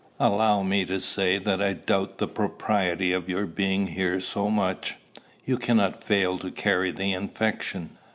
"Allow 0.19 0.63
me 0.63 0.83
to 0.85 0.99
say 0.99 1.37
that 1.37 1.61
I 1.61 1.73
doubt 1.73 2.17
the 2.17 2.27
propriety 2.27 3.13
of 3.13 3.29
your 3.29 3.45
being 3.45 3.85
here 3.85 4.19
so 4.19 4.49
much. 4.49 4.95
You 5.45 5.57
cannot 5.59 6.03
fail 6.03 6.39
to 6.39 6.49
carry 6.49 6.89
the 6.89 7.13
infection. 7.13 7.99